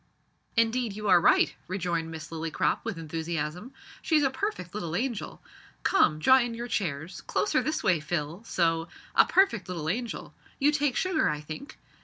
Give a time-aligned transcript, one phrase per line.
[0.57, 5.43] "Indeed you are right," rejoined Miss Lillycrop with enthusiasm; "she's a perfect little angel
[5.83, 10.71] come, draw in your chairs; closer this way, Phil, so a perfect little angel you
[10.71, 11.77] take sugar I think?